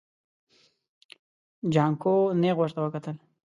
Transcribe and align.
جانکو 1.73 2.15
نيغ 2.41 2.55
ورته 2.59 2.79
وکتل. 2.81 3.15